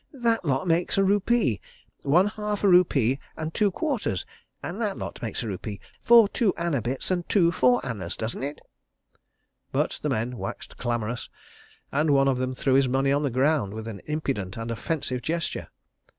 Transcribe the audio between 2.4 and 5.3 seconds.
a rupee and two quarters, and that lot